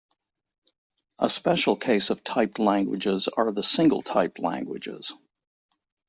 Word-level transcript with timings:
A 1.19 1.29
special 1.29 1.77
case 1.77 2.09
of 2.09 2.23
typed 2.23 2.57
languages 2.57 3.27
are 3.27 3.51
the 3.51 3.61
"single-type" 3.61 4.39
languages. 4.39 5.13